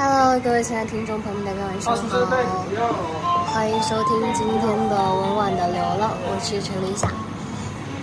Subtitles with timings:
[0.00, 7.10] Hello，各位亲爱的听众朋友们，大家晚上好，欢迎收听今天的温婉的流浪，我是陈丽霞。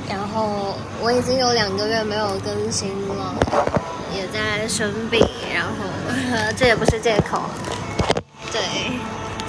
[0.10, 3.34] 然后我已经有两个月没有更新了，
[4.13, 5.71] 也在生病，然后
[6.58, 7.39] 这也不是借口。
[8.52, 8.59] 对，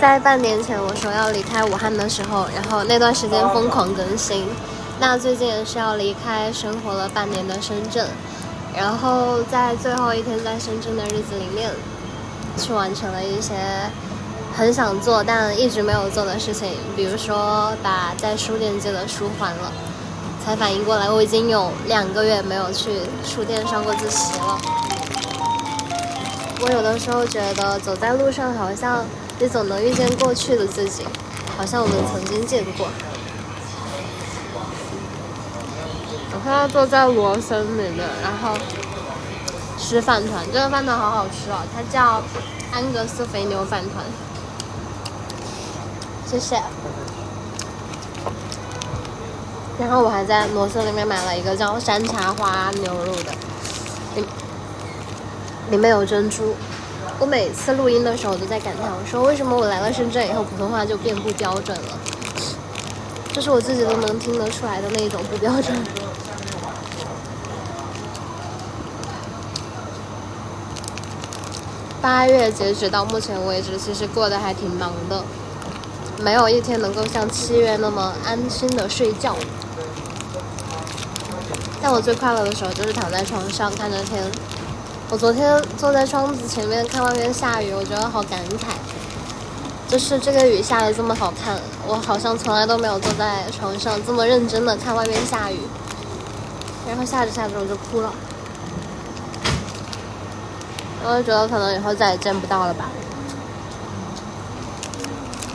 [0.00, 4.46] 在半年前我说要离开武汉的时候，然后那段时间疯狂更新。
[5.00, 8.06] 那最近也是要离开生活了半年的深圳，
[8.72, 11.72] 然后在最后一天在深圳的日子里面，
[12.56, 13.54] 去完成了一些
[14.54, 19.72] 很想做但一直没有做的事情，比如说把在书店借的书还了。
[20.44, 24.56] 才反应过来，我已经有两个月没有去书店上过自习了。
[26.62, 29.04] 我有的时候觉得走在路上，好像
[29.40, 31.04] 你总能遇见过去的自己，
[31.58, 32.86] 好像我们曾经见过。
[36.32, 38.56] 我现在坐在罗森里面，然后
[39.88, 42.20] 吃饭团，这个饭团好好吃哦，它叫
[42.72, 44.04] 安格斯肥牛饭团。
[46.26, 46.60] 谢谢。
[49.78, 53.32] 然后我还在罗森里面买了一个叫山茶花牛肉的，
[54.16, 54.24] 里
[55.70, 56.56] 里面有珍珠。
[57.20, 61.98] 我每次录音的时候都在感叹，我说为什么我来了深圳以后普通话就变不标准了？
[63.32, 65.76] 这是我自己都能听得出来的那种不标准。
[72.06, 75.24] 八月截止到目前为止，其实过得还挺忙的，
[76.22, 79.34] 没有一天能够像七月那么安心的睡觉。
[81.82, 84.22] 但我最快乐的时候就是躺在床上看着天。
[85.10, 88.76] 我昨天坐在窗子前面看外面下雨，我觉得好感慨。
[89.88, 91.58] 就是这个雨下的这么好看，
[91.88, 95.58] 我好像从来都没有坐在床上这么认真的看外面下雨。
[96.86, 98.12] 然后下着下着我就哭了，
[101.08, 102.86] 我就觉得可能以后再也见不到了吧。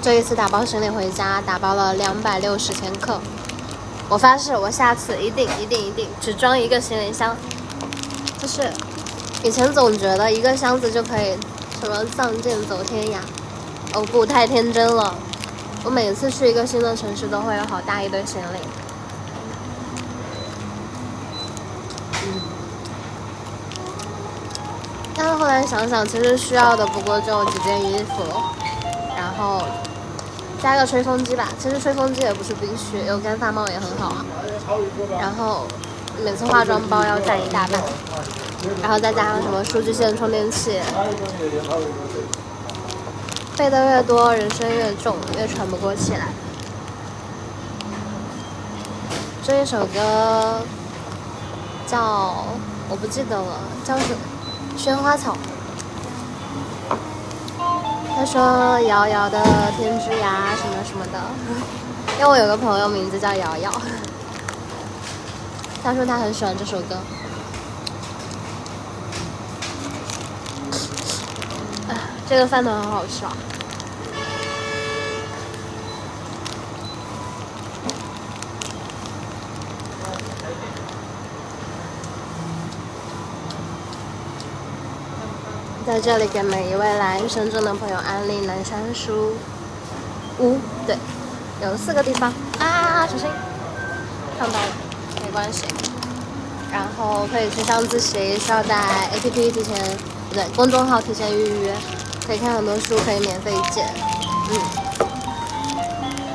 [0.01, 3.19] 这一次打包行李回家，打包了两百六十千克。
[4.07, 7.35] 我发誓，我下次一定一定一定只装一个行李箱。
[8.39, 8.71] 就是
[9.43, 11.37] 以前总觉得一个箱子就可以
[11.79, 13.17] 什么仗剑走天涯，
[13.93, 15.13] 哦不，太天真了。
[15.83, 18.57] 我每次去一个新的城市都会有好大一堆行李。
[22.23, 22.41] 嗯。
[25.15, 28.23] 但是后来想想，其实需要的不过就几件衣服，
[29.15, 29.61] 然后。
[30.61, 34.23] 加个吹风机吧，其实吹风机也不是必须，有干发帽也很好啊。
[35.19, 35.65] 然后
[36.23, 37.81] 每次化妆包要占一大半，
[38.79, 40.79] 然后再加上什么数据线、充电器。
[43.57, 46.27] 背的越多，人生越重，越喘不过气来。
[49.41, 50.61] 这一首歌
[51.87, 52.45] 叫
[52.87, 54.30] 我不记得了，叫什么？
[54.81, 55.37] 萱花草。
[58.15, 59.39] 他说：“瑶瑶的
[59.77, 61.21] 天之涯，什么什么的。
[62.17, 63.71] ”因为我有个朋友名字叫瑶瑶，
[65.83, 66.97] 他说他很喜欢这首歌。
[72.27, 73.37] 这个饭团很好吃啊！
[85.91, 89.33] 在这里给每一位来深圳的朋友安利南山书
[90.39, 90.57] 屋，
[90.87, 90.95] 对，
[91.61, 93.27] 有四个地方啊，小心，
[94.39, 94.67] 烫到了，
[95.21, 95.65] 没关系。
[96.71, 98.73] 然后可以去上自习，需要在
[99.13, 99.75] APP 提前，
[100.29, 101.75] 不对，公众号提前预约，
[102.25, 103.83] 可以看很多书，可以免费借，
[104.49, 104.61] 嗯。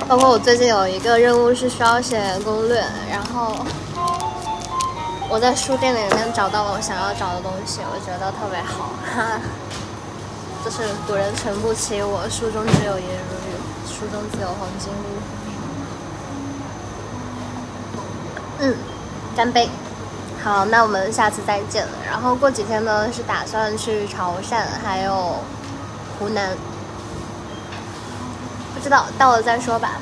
[0.07, 3.57] 包括我最近有一个任务是需要写攻略，然后。
[5.29, 9.41] 我在书店里面找到了我想要找的东西，我觉得特别好，哈，
[10.65, 13.53] 就是古人诚不欺我，书中自有颜如玉，
[13.87, 15.05] 书中自有黄金屋。
[18.61, 18.75] 嗯，
[19.37, 19.69] 干杯！
[20.43, 21.85] 好，那我们下次再见。
[22.09, 25.41] 然后过几天呢，是打算去潮汕，还有
[26.19, 26.57] 湖南，
[28.75, 29.95] 不知道到了再说吧。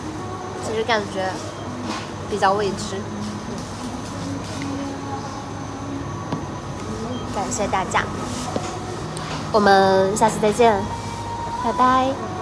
[0.67, 1.29] 其实感觉
[2.31, 3.01] 比较未知。
[7.35, 8.05] 感谢大家，
[9.53, 10.75] 我们下次再见，
[11.65, 12.34] 拜拜。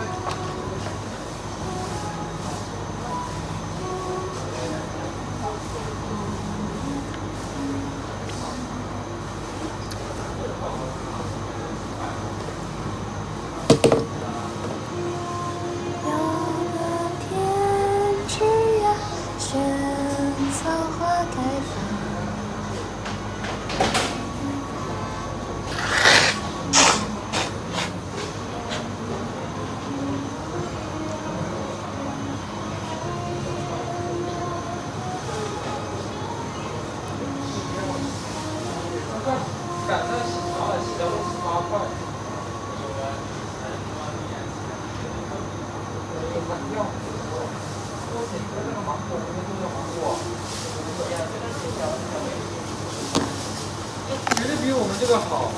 [54.36, 55.52] 绝对比我们这个好。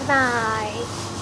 [0.00, 1.01] 拜拜。